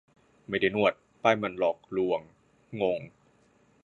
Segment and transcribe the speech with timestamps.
[0.49, 2.13] ไม่ได้นวด ป้ายมันหลอกลว
[2.81, 2.99] งงง